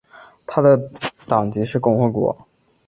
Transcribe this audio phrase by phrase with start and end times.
[0.47, 0.89] 他的
[1.27, 2.47] 党籍是共和党。